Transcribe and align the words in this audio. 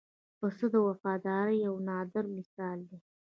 پسه 0.39 0.65
د 0.73 0.75
وفادارۍ 0.87 1.55
یو 1.65 1.75
نادره 1.87 2.29
مثال 2.37 2.79
دی. 2.89 2.97